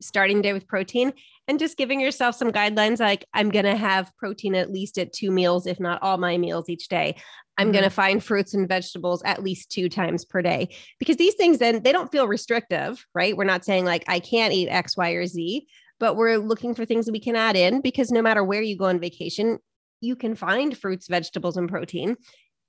[0.00, 1.12] starting day with protein
[1.48, 5.12] and just giving yourself some guidelines like I'm going to have protein at least at
[5.12, 7.16] two meals, if not all my meals each day.
[7.56, 7.72] I'm mm-hmm.
[7.72, 11.58] going to find fruits and vegetables at least two times per day because these things
[11.58, 13.36] then they don't feel restrictive, right?
[13.36, 15.66] We're not saying like I can't eat X, Y, or Z,
[16.00, 18.76] but we're looking for things that we can add in because no matter where you
[18.76, 19.58] go on vacation,
[20.00, 22.16] you can find fruits, vegetables, and protein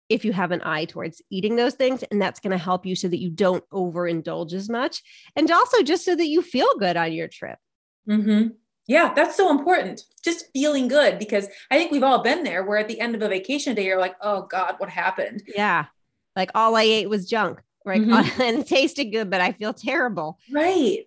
[0.10, 2.04] if you have an eye towards eating those things.
[2.04, 5.02] And that's going to help you so that you don't overindulge as much.
[5.36, 7.58] And also just so that you feel good on your trip.
[8.08, 8.50] Mm-hmm.
[8.88, 10.04] Yeah, that's so important.
[10.24, 13.22] Just feeling good because I think we've all been there where at the end of
[13.22, 15.42] a vacation day, you're like, oh God, what happened?
[15.48, 15.86] Yeah.
[16.36, 18.02] Like all I ate was junk, right?
[18.02, 18.42] Mm-hmm.
[18.42, 20.38] and it tasted good, but I feel terrible.
[20.52, 21.06] Right.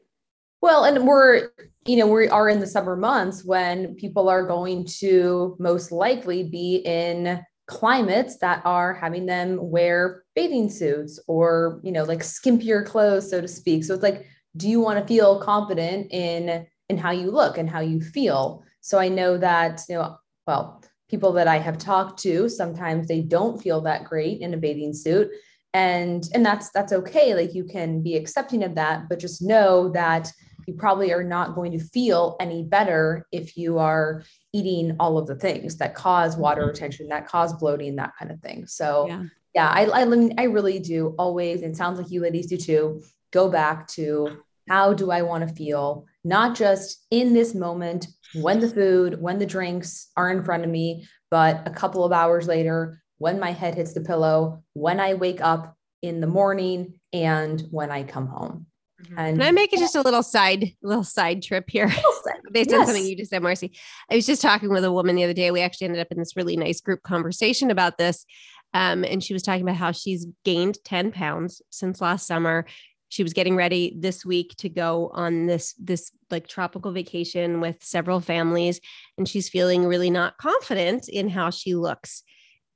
[0.60, 1.50] Well, and we're,
[1.86, 6.42] you know, we are in the summer months when people are going to most likely
[6.42, 12.84] be in climates that are having them wear bathing suits or, you know, like skimpier
[12.84, 13.84] clothes, so to speak.
[13.84, 14.26] So it's like,
[14.56, 18.64] do you want to feel confident in in how you look and how you feel?
[18.80, 23.20] So I know that, you know, well, people that I have talked to, sometimes they
[23.20, 25.30] don't feel that great in a bathing suit
[25.74, 29.90] and and that's that's okay like you can be accepting of that but just know
[29.90, 30.32] that
[30.68, 35.26] you probably are not going to feel any better if you are eating all of
[35.26, 36.70] the things that cause water mm-hmm.
[36.70, 40.78] retention that cause bloating that kind of thing so yeah, yeah I, I i really
[40.78, 43.02] do always and sounds like you ladies do too
[43.32, 48.60] go back to how do i want to feel not just in this moment when
[48.60, 52.46] the food when the drinks are in front of me but a couple of hours
[52.46, 57.60] later when my head hits the pillow, when I wake up in the morning, and
[57.70, 58.66] when I come home.
[59.02, 59.18] Mm-hmm.
[59.18, 61.86] And Can I make it just a little side, little side trip here
[62.52, 62.80] based yes.
[62.80, 63.72] on something you just said, Marcy?
[64.10, 65.50] I was just talking with a woman the other day.
[65.50, 68.26] We actually ended up in this really nice group conversation about this.
[68.74, 72.66] Um, and she was talking about how she's gained 10 pounds since last summer.
[73.08, 77.82] She was getting ready this week to go on this this like tropical vacation with
[77.82, 78.82] several families
[79.16, 82.22] and she's feeling really not confident in how she looks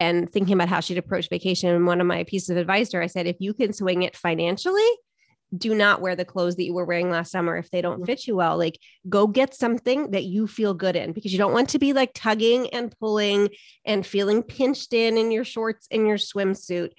[0.01, 1.69] and thinking about how she'd approach vacation.
[1.69, 4.03] And one of my pieces of advice to her, I said, if you can swing
[4.03, 4.89] it financially,
[5.57, 8.05] do not wear the clothes that you were wearing last summer if they don't mm-hmm.
[8.05, 8.57] fit you well.
[8.57, 11.93] Like, go get something that you feel good in because you don't want to be
[11.93, 13.51] like tugging and pulling
[13.85, 16.91] and feeling pinched in in your shorts and your swimsuit.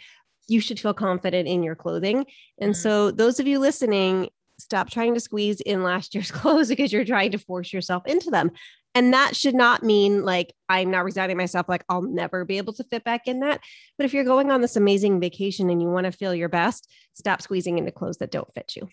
[0.48, 2.26] You should feel confident in your clothing.
[2.60, 2.82] And mm-hmm.
[2.82, 7.06] so, those of you listening, stop trying to squeeze in last year's clothes because you're
[7.06, 8.52] trying to force yourself into them.
[8.96, 12.74] And that should not mean like I'm now resigning myself, like I'll never be able
[12.74, 13.60] to fit back in that.
[13.98, 16.92] But if you're going on this amazing vacation and you want to feel your best,
[17.14, 18.88] stop squeezing into clothes that don't fit you.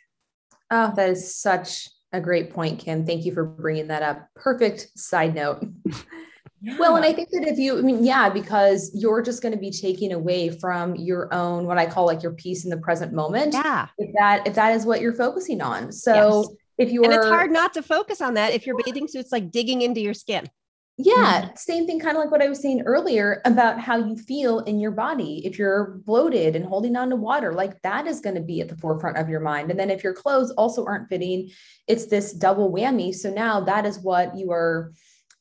[0.70, 3.04] Oh, that is such a great point, Kim.
[3.04, 4.28] Thank you for bringing that up.
[4.34, 5.64] Perfect side note.
[6.62, 6.76] Yeah.
[6.78, 9.58] Well, and I think that if you, I mean, yeah, because you're just going to
[9.58, 13.14] be taking away from your own, what I call like your peace in the present
[13.14, 13.54] moment.
[13.54, 13.88] Yeah.
[13.96, 15.90] If that, if that is what you're focusing on.
[15.90, 19.06] So yes if you and it's hard not to focus on that if your bathing
[19.06, 20.48] suit's like digging into your skin.
[20.96, 21.56] Yeah, mm-hmm.
[21.56, 24.80] same thing, kind of like what I was saying earlier about how you feel in
[24.80, 25.40] your body.
[25.46, 28.68] If you're bloated and holding on to water, like that is going to be at
[28.68, 29.70] the forefront of your mind.
[29.70, 31.50] And then if your clothes also aren't fitting,
[31.86, 33.14] it's this double whammy.
[33.14, 34.92] So now that is what you are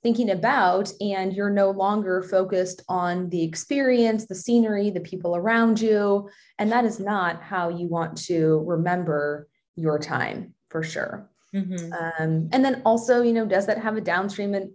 [0.01, 5.81] thinking about, and you're no longer focused on the experience, the scenery, the people around
[5.81, 6.29] you.
[6.57, 11.29] And that is not how you want to remember your time for sure.
[11.53, 11.93] Mm-hmm.
[11.93, 14.71] Um, and then also, you know, does that have a downstream and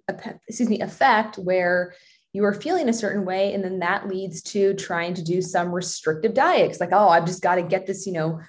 [0.49, 1.95] excuse me effect where
[2.33, 5.73] you are feeling a certain way, and then that leads to trying to do some
[5.73, 8.41] restrictive diets, like oh, I've just got to get this, you know,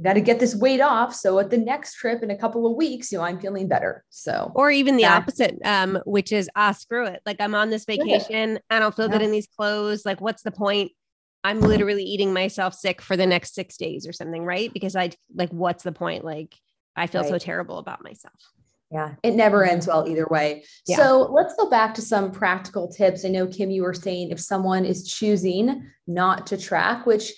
[0.00, 1.14] got to get this weight off.
[1.14, 4.04] So at the next trip in a couple of weeks, you know, I'm feeling better.
[4.10, 7.20] So, or even the opposite, um, which is ah, screw it.
[7.26, 9.12] Like I'm on this vacation, I don't feel yeah.
[9.12, 10.06] good in these clothes.
[10.06, 10.92] Like, what's the point?
[11.44, 14.72] I'm literally eating myself sick for the next six days or something, right?
[14.72, 16.24] Because I like, what's the point?
[16.24, 16.54] Like,
[16.96, 17.30] I feel right.
[17.30, 18.34] so terrible about myself.
[18.90, 20.64] Yeah, it never ends well either way.
[20.86, 20.98] Yeah.
[20.98, 23.24] So let's go back to some practical tips.
[23.24, 27.32] I know, Kim, you were saying if someone is choosing not to track, which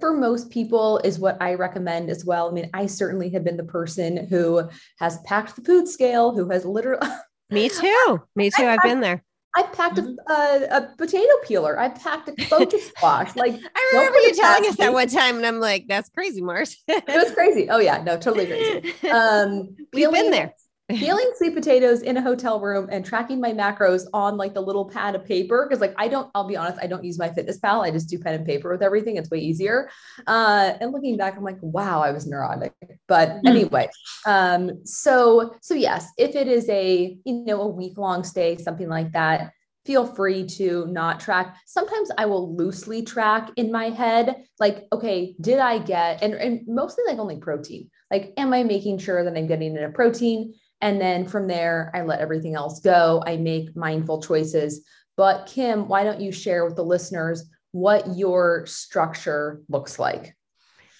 [0.00, 2.50] for most people is what I recommend as well.
[2.50, 4.68] I mean, I certainly have been the person who
[4.98, 7.08] has packed the food scale, who has literally.
[7.50, 8.20] Me too.
[8.36, 8.66] Me too.
[8.66, 9.24] I've been there.
[9.56, 10.30] I packed mm-hmm.
[10.30, 11.78] a, a, a, potato peeler.
[11.78, 13.34] I packed a focus squash.
[13.34, 16.76] Like I remember you telling us that one time, and I'm like, "That's crazy, Mars."
[16.86, 17.68] it was crazy.
[17.70, 18.46] Oh yeah, no, totally
[19.02, 19.08] crazy.
[19.08, 20.54] Um, We've been there
[20.90, 24.88] peeling sweet potatoes in a hotel room and tracking my macros on like the little
[24.88, 27.90] pad of paper because like i don't i'll be honest i don't use MyFitnessPal i
[27.90, 29.90] just do pen and paper with everything it's way easier
[30.26, 32.72] uh, and looking back i'm like wow i was neurotic
[33.06, 33.40] but mm.
[33.44, 33.88] anyway
[34.26, 38.88] um, so so yes if it is a you know a week long stay something
[38.88, 39.52] like that
[39.84, 41.56] feel free to not track.
[41.64, 46.60] Sometimes I will loosely track in my head, like, okay, did I get, and, and
[46.68, 47.88] mostly like only protein.
[48.10, 50.52] Like, am I making sure that I'm getting enough protein?
[50.80, 53.22] And then from there, I let everything else go.
[53.26, 54.84] I make mindful choices.
[55.16, 60.36] But Kim, why don't you share with the listeners what your structure looks like?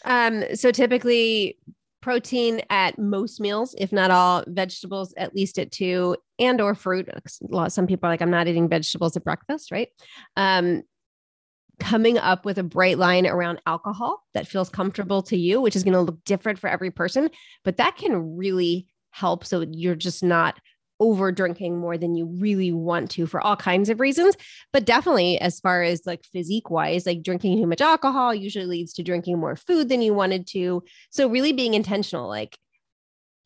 [0.05, 1.59] Um, so typically
[2.01, 7.09] protein at most meals, if not all, vegetables at least at two, and or fruit.
[7.69, 9.89] Some people are like, I'm not eating vegetables at breakfast, right?
[10.37, 10.83] Um,
[11.79, 15.85] coming up with a bright line around alcohol that feels comfortable to you, which is
[15.85, 17.31] going to look different for every person,
[17.65, 20.59] but that can really help so you're just not
[21.01, 24.35] over drinking more than you really want to for all kinds of reasons.
[24.73, 28.93] But definitely, as far as like physique wise, like drinking too much alcohol usually leads
[28.95, 30.83] to drinking more food than you wanted to.
[31.11, 32.59] So, really being intentional, like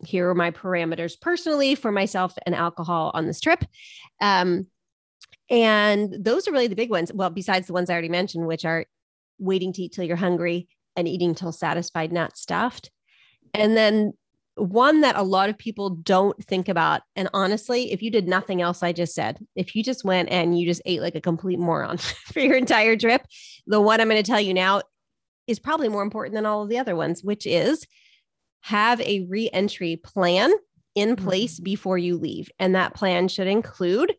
[0.05, 3.65] here are my parameters personally for myself and alcohol on this trip.
[4.21, 4.67] Um,
[5.49, 7.13] and those are really the big ones.
[7.13, 8.87] Well, besides the ones I already mentioned, which are
[9.39, 12.91] waiting to eat till you're hungry and eating till satisfied, not stuffed.
[13.55, 14.15] And then
[14.57, 17.03] one that a lot of people don't think about.
[17.17, 20.59] And honestly, if you did nothing else I just said, if you just went and
[20.59, 21.99] you just ate like a complete moron
[22.33, 23.23] for your entire trip,
[23.67, 24.83] the one I'm going to tell you now
[25.47, 27.87] is probably more important than all of the other ones, which is
[28.61, 30.53] have a re-entry plan
[30.95, 31.25] in mm-hmm.
[31.25, 32.51] place before you leave.
[32.59, 34.15] And that plan should include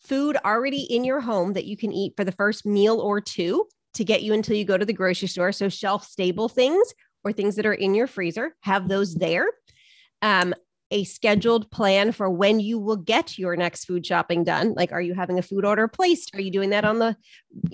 [0.00, 3.66] food already in your home that you can eat for the first meal or two
[3.94, 5.52] to get you until you go to the grocery store.
[5.52, 6.92] So shelf stable things
[7.24, 9.46] or things that are in your freezer, have those there.
[10.22, 10.54] Um,
[10.90, 14.74] a scheduled plan for when you will get your next food shopping done.
[14.74, 16.34] Like are you having a food order placed?
[16.34, 17.16] Are you doing that on the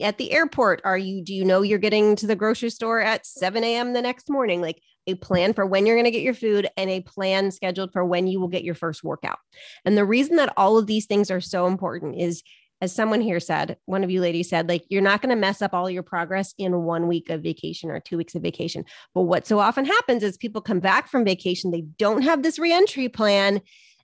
[0.01, 0.81] at the airport?
[0.85, 4.01] Are you do you know you're getting to the grocery store at 7 a.m the
[4.01, 4.63] next morning?
[4.63, 7.93] Like a plan for when you're going to get your food and a plan scheduled
[7.93, 9.39] for when you will get your first workout.
[9.85, 12.43] And the reason that all of these things are so important is
[12.81, 15.61] as someone here said, one of you ladies said, like, you're not going to mess
[15.61, 18.85] up all your progress in one week of vacation or two weeks of vacation.
[19.14, 22.59] But what so often happens is people come back from vacation, they don't have this
[22.59, 23.61] reentry plan.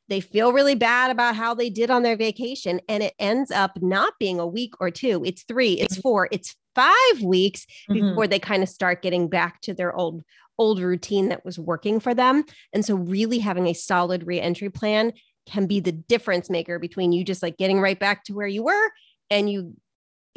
[0.08, 2.80] They feel really bad about how they did on their vacation.
[2.88, 6.54] And it ends up not being a week or two, it's three, it's four, it's
[6.74, 8.08] five weeks mm-hmm.
[8.10, 10.22] before they kind of start getting back to their old
[10.58, 12.44] old routine that was working for them.
[12.72, 15.12] And so really having a solid reentry plan
[15.46, 18.62] can be the difference maker between you just like getting right back to where you
[18.62, 18.90] were
[19.30, 19.74] and you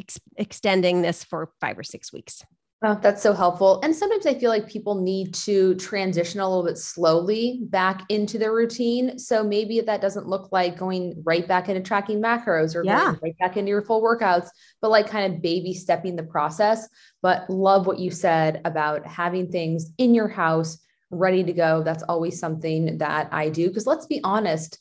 [0.00, 2.42] ex- extending this for five or six weeks.
[2.82, 3.78] Oh, that's so helpful.
[3.82, 8.38] And sometimes I feel like people need to transition a little bit slowly back into
[8.38, 9.18] their routine.
[9.18, 13.16] So maybe that doesn't look like going right back into tracking macros or yeah.
[13.22, 14.48] right back into your full workouts,
[14.80, 16.88] but like kind of baby stepping the process.
[17.20, 20.78] But love what you said about having things in your house
[21.10, 21.82] ready to go.
[21.82, 23.68] That's always something that I do.
[23.68, 24.78] Because let's be honest,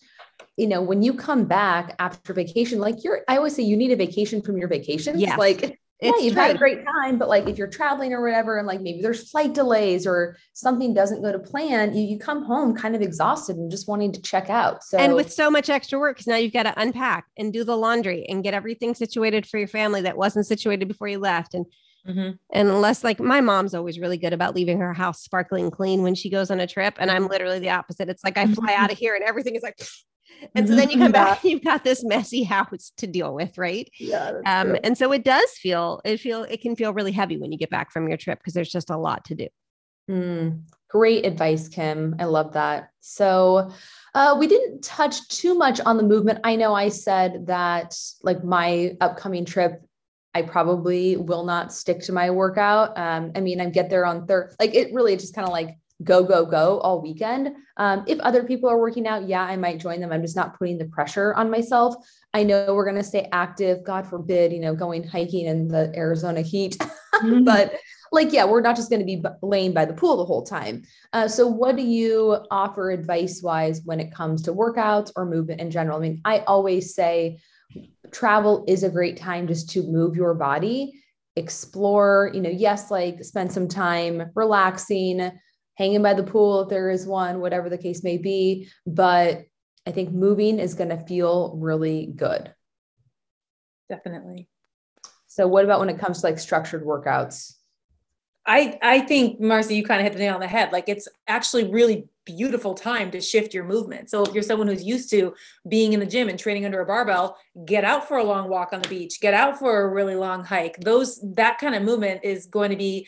[0.59, 3.91] you know, when you come back after vacation, like you're, I always say you need
[3.91, 5.17] a vacation from your vacation.
[5.17, 5.35] Yeah.
[5.37, 6.41] Like, yeah, you've true.
[6.41, 9.29] had a great time, but like if you're traveling or whatever, and like maybe there's
[9.29, 13.57] flight delays or something doesn't go to plan, you, you come home kind of exhausted
[13.57, 14.83] and just wanting to check out.
[14.83, 17.63] So and with so much extra work, because now you've got to unpack and do
[17.63, 21.53] the laundry and get everything situated for your family that wasn't situated before you left.
[21.53, 21.65] And
[22.07, 22.31] Mm-hmm.
[22.51, 26.15] And unless like my mom's always really good about leaving her house sparkling clean when
[26.15, 26.95] she goes on a trip.
[26.97, 28.09] And I'm literally the opposite.
[28.09, 29.79] It's like I fly out of here and everything is like
[30.55, 33.89] and so then you come back, you've got this messy house to deal with, right?
[33.99, 34.33] Yeah.
[34.45, 37.57] Um, and so it does feel, it feel, it can feel really heavy when you
[37.57, 39.47] get back from your trip because there's just a lot to do.
[40.09, 42.15] Mm, great advice, Kim.
[42.19, 42.89] I love that.
[42.99, 43.71] So
[44.15, 46.39] uh, we didn't touch too much on the movement.
[46.43, 49.81] I know I said that like my upcoming trip,
[50.33, 52.97] I probably will not stick to my workout.
[52.97, 55.77] Um, I mean, I get there on third, like it really just kind of like
[56.03, 57.55] go, go, go all weekend.
[57.77, 60.11] Um, if other people are working out, yeah, I might join them.
[60.11, 61.95] I'm just not putting the pressure on myself.
[62.33, 63.83] I know we're going to stay active.
[63.83, 66.77] God forbid, you know, going hiking in the Arizona heat.
[67.19, 67.43] Mm-hmm.
[67.43, 67.73] but
[68.13, 70.83] like, yeah, we're not just going to be laying by the pool the whole time.
[71.11, 75.59] Uh, so, what do you offer advice wise when it comes to workouts or movement
[75.59, 75.97] in general?
[75.97, 77.39] I mean, I always say
[78.11, 80.93] travel is a great time just to move your body
[81.35, 85.31] explore you know yes like spend some time relaxing
[85.79, 88.69] hanging by the pool if there is one, whatever the case may be.
[88.85, 89.45] But
[89.87, 92.53] I think moving is going to feel really good.
[93.89, 94.49] Definitely.
[95.27, 97.55] So, what about when it comes to like structured workouts?
[98.45, 100.71] I I think Marcy, you kind of hit the nail on the head.
[100.71, 104.09] Like it's actually really beautiful time to shift your movement.
[104.09, 105.33] So if you're someone who's used to
[105.67, 108.73] being in the gym and training under a barbell, get out for a long walk
[108.73, 110.79] on the beach, get out for a really long hike.
[110.81, 113.07] Those that kind of movement is going to be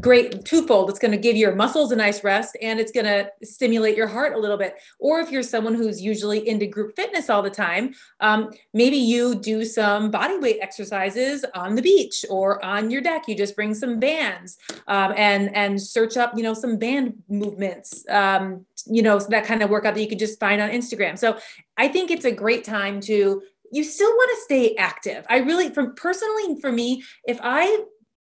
[0.00, 0.90] great twofold.
[0.90, 4.08] It's going to give your muscles a nice rest and it's going to stimulate your
[4.08, 4.74] heart a little bit.
[4.98, 9.36] Or if you're someone who's usually into group fitness all the time um, maybe you
[9.36, 13.28] do some body weight exercises on the beach or on your deck.
[13.28, 18.04] You just bring some bands um, and and search up you know some band movements
[18.08, 21.18] um, you know so that kind of workout that you can just find on instagram.
[21.18, 21.38] So
[21.76, 25.26] i think it's a great time to you still want to stay active.
[25.28, 27.84] I really from personally for me if i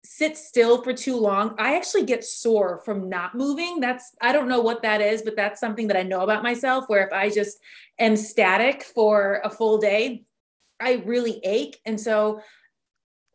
[0.07, 3.79] sit still for too long, I actually get sore from not moving.
[3.79, 6.85] That's, I don't know what that is, but that's something that I know about myself
[6.87, 7.59] where if I just
[7.99, 10.23] am static for a full day,
[10.79, 11.79] I really ache.
[11.85, 12.41] And so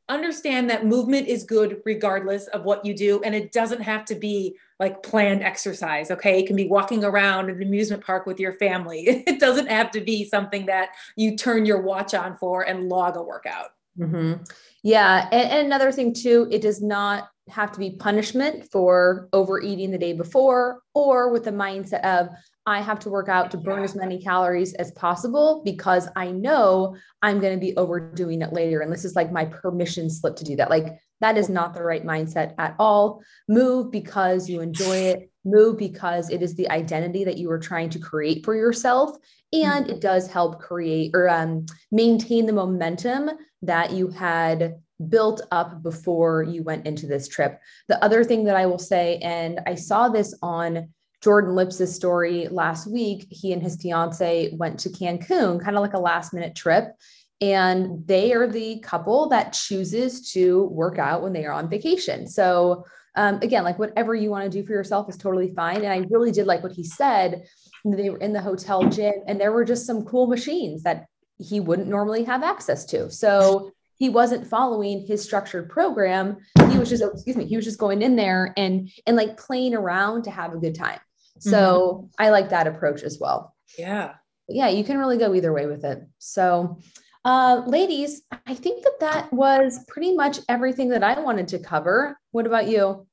[0.08, 3.22] understand that movement is good regardless of what you do.
[3.22, 6.10] And it doesn't have to be like planned exercise.
[6.10, 6.40] Okay.
[6.40, 9.24] It can be walking around an amusement park with your family.
[9.26, 13.16] It doesn't have to be something that you turn your watch on for and log
[13.16, 13.70] a workout.
[13.98, 14.42] Mm-hmm.
[14.82, 15.28] Yeah.
[15.30, 19.98] And, and another thing, too, it does not have to be punishment for overeating the
[19.98, 22.28] day before or with the mindset of
[22.66, 26.96] I have to work out to burn as many calories as possible because I know
[27.20, 28.80] I'm going to be overdoing it later.
[28.80, 30.70] And this is like my permission slip to do that.
[30.70, 33.22] Like, that is not the right mindset at all.
[33.48, 37.90] Move because you enjoy it, move because it is the identity that you are trying
[37.90, 39.16] to create for yourself.
[39.52, 43.30] And it does help create or um, maintain the momentum
[43.62, 44.76] that you had
[45.08, 47.60] built up before you went into this trip.
[47.88, 50.88] The other thing that I will say, and I saw this on
[51.22, 55.94] Jordan Lips' story last week, he and his fiance went to Cancun, kind of like
[55.94, 56.94] a last minute trip.
[57.40, 62.28] And they are the couple that chooses to work out when they are on vacation.
[62.28, 62.84] So,
[63.16, 65.78] um, again, like whatever you want to do for yourself is totally fine.
[65.78, 67.44] And I really did like what he said.
[67.84, 71.06] They were in the hotel gym, and there were just some cool machines that
[71.38, 73.10] he wouldn't normally have access to.
[73.10, 73.72] So,
[74.02, 76.38] he wasn't following his structured program.
[76.70, 79.36] He was just, oh, excuse me, he was just going in there and and like
[79.36, 80.98] playing around to have a good time.
[81.38, 82.06] So mm-hmm.
[82.18, 83.54] I like that approach as well.
[83.78, 84.14] Yeah.
[84.48, 86.02] Yeah, you can really go either way with it.
[86.18, 86.80] So,
[87.24, 92.18] uh, ladies, I think that that was pretty much everything that I wanted to cover.
[92.32, 93.06] What about you?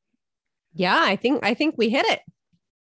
[0.73, 2.21] Yeah, I think I think we hit it.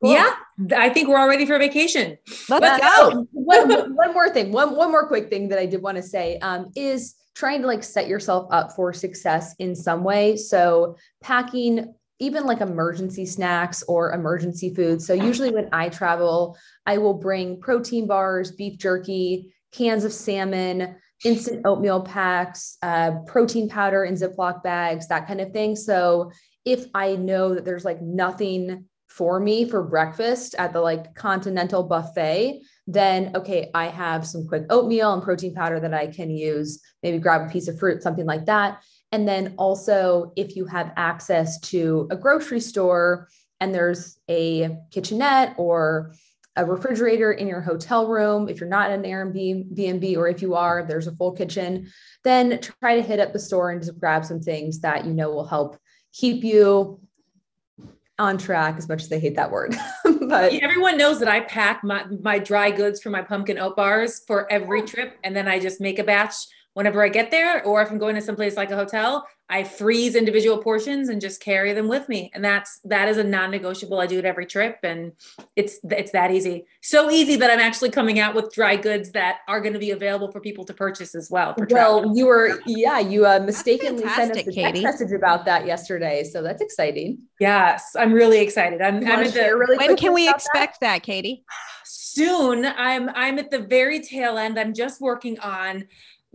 [0.04, 0.12] Cool.
[0.12, 0.34] Yeah,
[0.76, 2.18] I think we're all ready for vacation.
[2.50, 3.26] Let's go.
[3.32, 6.36] one, one more thing, one, one more quick thing that I did want to say
[6.40, 10.36] um, is trying to like set yourself up for success in some way.
[10.36, 15.06] So packing even like emergency snacks or emergency foods.
[15.06, 20.96] So usually when I travel, I will bring protein bars, beef jerky, cans of salmon,
[21.24, 25.76] instant oatmeal packs, uh, protein powder in Ziploc bags, that kind of thing.
[25.76, 26.30] So
[26.66, 28.84] if I know that there's like nothing
[29.16, 34.64] for me for breakfast at the like continental buffet, then okay, I have some quick
[34.70, 38.26] oatmeal and protein powder that I can use, maybe grab a piece of fruit, something
[38.26, 38.82] like that.
[39.12, 43.28] And then also, if you have access to a grocery store
[43.60, 46.12] and there's a kitchenette or
[46.56, 50.56] a refrigerator in your hotel room, if you're not in an Airbnb or if you
[50.56, 51.88] are, there's a full kitchen,
[52.24, 55.30] then try to hit up the store and just grab some things that you know
[55.30, 55.78] will help
[56.12, 57.00] keep you
[58.18, 59.76] on track as much as they hate that word.
[60.28, 64.22] but everyone knows that I pack my, my dry goods for my pumpkin oat bars
[64.26, 65.18] for every trip.
[65.24, 66.34] And then I just make a batch
[66.74, 70.14] whenever I get there, or if I'm going to someplace like a hotel, I freeze
[70.14, 72.30] individual portions and just carry them with me.
[72.34, 74.00] And that's that is a non-negotiable.
[74.00, 75.12] I do it every trip and
[75.54, 76.64] it's it's that easy.
[76.82, 79.90] So easy that I'm actually coming out with dry goods that are going to be
[79.90, 81.54] available for people to purchase as well.
[81.70, 86.24] well, you were yeah, you uh, mistakenly sent us a text message about that yesterday.
[86.24, 87.18] So that's exciting.
[87.38, 88.80] Yes, I'm really excited.
[88.80, 90.94] I'm, I'm at the, really when can we expect that?
[90.94, 91.44] that, Katie?
[91.84, 92.64] Soon.
[92.64, 94.58] I'm I'm at the very tail end.
[94.58, 95.84] I'm just working on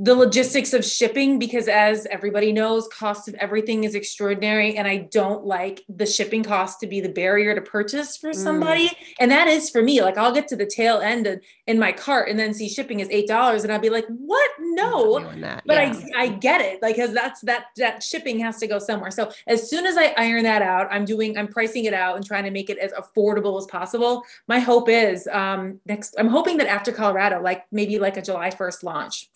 [0.02, 4.96] the logistics of shipping because as everybody knows cost of everything is extraordinary and i
[4.98, 8.36] don't like the shipping cost to be the barrier to purchase for mm.
[8.36, 8.96] somebody mm.
[9.20, 11.92] and that is for me like i'll get to the tail end of, in my
[11.92, 15.20] cart and then see shipping is eight dollars and i'll be like what no
[15.66, 15.94] but yeah.
[16.16, 19.30] i i get it like because that's that that shipping has to go somewhere so
[19.48, 22.46] as soon as i iron that out i'm doing i'm pricing it out and trying
[22.46, 26.68] to make it as affordable as possible my hope is um next i'm hoping that
[26.68, 29.30] after colorado like maybe like a july 1st launch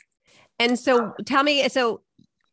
[0.60, 2.02] and so tell me, so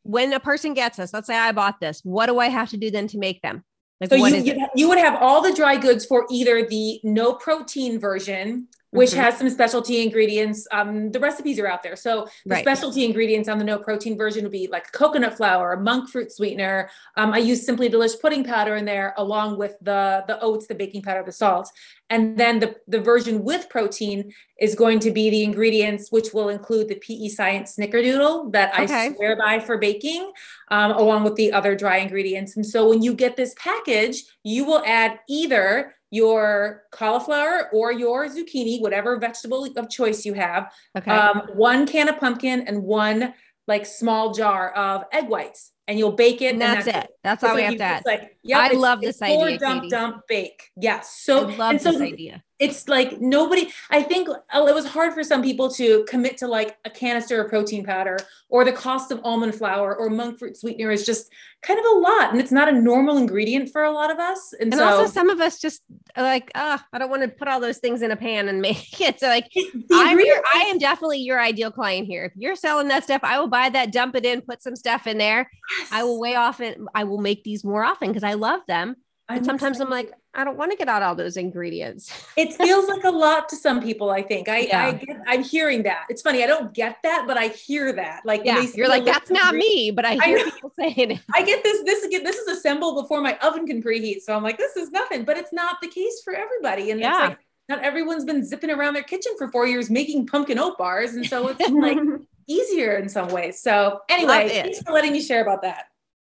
[0.03, 2.77] when a person gets this, let's say I bought this, what do I have to
[2.77, 3.65] do then to make them?
[4.01, 8.01] Like, so you, you would have all the dry goods for either the no protein
[8.01, 9.21] version, which mm-hmm.
[9.21, 10.67] has some specialty ingredients.
[10.73, 11.97] Um, the recipes are out there.
[11.97, 12.65] So the right.
[12.65, 16.91] specialty ingredients on the no protein version would be like coconut flour, monk fruit sweetener.
[17.17, 20.75] Um, I use Simply Delish pudding powder in there, along with the the oats, the
[20.75, 21.71] baking powder, the salt.
[22.11, 26.49] And then the, the version with protein is going to be the ingredients, which will
[26.49, 29.07] include the PE Science Snickerdoodle that okay.
[29.07, 30.33] I swear by for baking,
[30.73, 32.57] um, along with the other dry ingredients.
[32.57, 38.27] And so when you get this package, you will add either your cauliflower or your
[38.27, 41.11] zucchini, whatever vegetable of choice you have, okay.
[41.11, 43.33] um, one can of pumpkin and one
[43.67, 46.53] like small jar of egg whites and you'll bake it.
[46.53, 47.19] And that's, and that's it.
[47.25, 48.03] That's all we have to add.
[48.07, 49.59] Like, yep, I love this idea.
[49.59, 49.91] Dump, Katie.
[49.91, 50.71] dump, bake.
[50.77, 51.25] Yes.
[51.27, 52.45] Yeah, so I love so this idea.
[52.61, 56.47] It's like nobody, I think oh, it was hard for some people to commit to
[56.47, 60.57] like a canister of protein powder or the cost of almond flour or monk fruit
[60.57, 61.33] sweetener is just
[61.63, 62.31] kind of a lot.
[62.31, 64.53] And it's not a normal ingredient for a lot of us.
[64.53, 65.83] And, and so, also some of us just
[66.17, 68.61] like, ah, oh, I don't want to put all those things in a pan and
[68.61, 69.21] make it.
[69.21, 69.51] So like,
[69.93, 72.25] I'm your, I am definitely your ideal client here.
[72.25, 75.07] If you're selling that stuff, I will buy that, dump it in, put some stuff
[75.07, 75.51] in there.
[75.79, 75.89] Yes.
[75.93, 76.79] I will weigh off it.
[76.95, 78.97] I will make these more often because I love them.
[79.29, 79.85] And sometimes excited.
[79.85, 82.13] I'm like, I don't want to get out all those ingredients.
[82.37, 84.11] it feels like a lot to some people.
[84.11, 84.87] I think I, yeah.
[84.87, 86.05] I get, I'm hearing that.
[86.09, 86.45] It's funny.
[86.45, 88.23] I don't get that, but I hear that.
[88.25, 91.21] Like, yeah, you're like, that's not me, but I hear I people saying it.
[91.35, 94.21] I get this, this, again, this is assembled before my oven can preheat.
[94.21, 96.91] So I'm like, this is nothing, but it's not the case for everybody.
[96.91, 97.09] And yeah.
[97.09, 100.77] it's like, not everyone's been zipping around their kitchen for four years making pumpkin oat
[100.77, 101.15] bars.
[101.15, 101.99] And so it's like
[102.49, 103.61] easier in some ways.
[103.61, 105.90] So anyway, thanks for letting me share about that.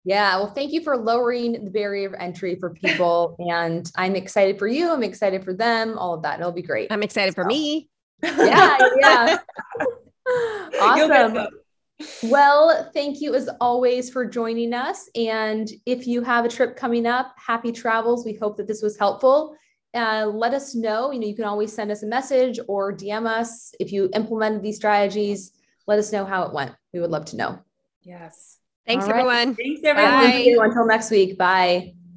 [0.08, 3.36] Yeah, well, thank you for lowering the barrier of entry for people.
[3.52, 4.90] and I'm excited for you.
[4.90, 6.40] I'm excited for them, all of that.
[6.40, 6.90] It'll be great.
[6.94, 7.44] I'm excited so.
[7.44, 7.90] for me.
[8.24, 9.38] Yeah, yeah.
[10.82, 11.48] awesome.
[12.24, 15.10] Well, thank you as always for joining us.
[15.14, 18.26] And if you have a trip coming up, happy travels.
[18.26, 19.56] We hope that this was helpful.
[19.94, 21.12] Uh, let us know.
[21.12, 24.64] You know, you can always send us a message or DM us if you implemented
[24.64, 25.52] these strategies.
[25.86, 26.72] Let us know how it went.
[26.94, 27.60] We would love to know.
[28.02, 28.57] Yes.
[28.88, 29.56] Thanks, everyone.
[29.56, 30.70] Thanks, everyone.
[30.70, 31.38] Until next week.
[31.38, 31.94] Bye.